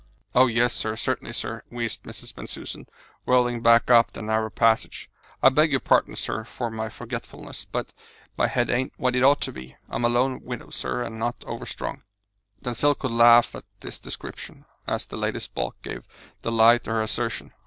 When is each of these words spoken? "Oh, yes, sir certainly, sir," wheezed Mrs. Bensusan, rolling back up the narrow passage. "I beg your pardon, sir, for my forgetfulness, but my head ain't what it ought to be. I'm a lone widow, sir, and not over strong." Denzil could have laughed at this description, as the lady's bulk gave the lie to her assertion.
"Oh, 0.33 0.47
yes, 0.47 0.73
sir 0.73 0.95
certainly, 0.95 1.31
sir," 1.31 1.61
wheezed 1.69 2.01
Mrs. 2.05 2.33
Bensusan, 2.33 2.87
rolling 3.27 3.61
back 3.61 3.91
up 3.91 4.11
the 4.13 4.23
narrow 4.23 4.49
passage. 4.49 5.11
"I 5.43 5.49
beg 5.49 5.69
your 5.69 5.79
pardon, 5.79 6.15
sir, 6.15 6.43
for 6.43 6.71
my 6.71 6.89
forgetfulness, 6.89 7.65
but 7.65 7.93
my 8.35 8.47
head 8.47 8.71
ain't 8.71 8.93
what 8.97 9.15
it 9.15 9.21
ought 9.23 9.41
to 9.41 9.51
be. 9.51 9.75
I'm 9.89 10.03
a 10.03 10.09
lone 10.09 10.41
widow, 10.41 10.71
sir, 10.71 11.03
and 11.03 11.19
not 11.19 11.35
over 11.45 11.67
strong." 11.67 12.01
Denzil 12.63 12.95
could 12.95 13.11
have 13.11 13.17
laughed 13.19 13.53
at 13.53 13.65
this 13.81 13.99
description, 13.99 14.65
as 14.87 15.05
the 15.05 15.17
lady's 15.17 15.47
bulk 15.47 15.79
gave 15.83 16.07
the 16.41 16.51
lie 16.51 16.79
to 16.79 16.89
her 16.89 17.01
assertion. 17.03 17.53